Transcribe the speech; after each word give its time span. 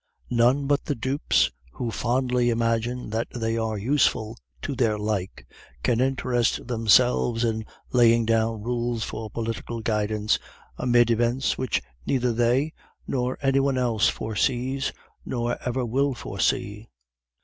None 0.31 0.65
but 0.65 0.85
the 0.85 0.95
dupes, 0.95 1.51
who 1.73 1.91
fondly 1.91 2.49
imagine 2.49 3.11
that 3.11 3.27
they 3.35 3.55
are 3.55 3.77
useful 3.77 4.35
to 4.63 4.73
their 4.73 4.97
like, 4.97 5.45
can 5.83 6.01
interest 6.01 6.65
themselves 6.65 7.43
in 7.43 7.65
laying 7.93 8.25
down 8.25 8.63
rules 8.63 9.03
for 9.03 9.29
political 9.29 9.79
guidance 9.79 10.39
amid 10.75 11.11
events 11.11 11.55
which 11.55 11.83
neither 12.07 12.33
they 12.33 12.73
nor 13.05 13.37
any 13.43 13.59
one 13.59 13.77
else 13.77 14.09
foresees, 14.09 14.91
nor 15.23 15.55
ever 15.63 15.85
will 15.85 16.15
foresee. 16.15 16.87